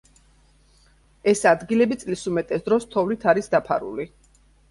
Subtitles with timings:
[1.33, 4.09] ეს ადგილები წლის უმეტეს დროს თოვლით არის დაფარული.